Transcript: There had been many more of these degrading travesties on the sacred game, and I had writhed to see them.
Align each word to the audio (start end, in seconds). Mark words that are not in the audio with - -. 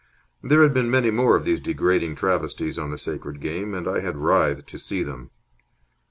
There 0.41 0.63
had 0.63 0.73
been 0.73 0.89
many 0.89 1.11
more 1.11 1.35
of 1.35 1.45
these 1.45 1.59
degrading 1.59 2.15
travesties 2.15 2.79
on 2.79 2.89
the 2.89 2.97
sacred 2.97 3.39
game, 3.39 3.75
and 3.75 3.87
I 3.87 3.99
had 3.99 4.17
writhed 4.17 4.65
to 4.69 4.79
see 4.79 5.03
them. 5.03 5.29